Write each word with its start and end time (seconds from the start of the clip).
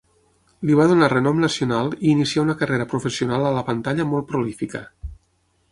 Li 0.69 0.77
va 0.79 0.87
donar 0.91 1.09
renom 1.13 1.43
nacional 1.43 1.91
i 1.97 2.09
inicià 2.15 2.41
una 2.47 2.57
carrera 2.63 2.89
professional 2.95 3.47
a 3.49 3.53
la 3.59 3.65
pantalla 3.69 4.09
molt 4.15 4.29
prolífica. 4.33 4.85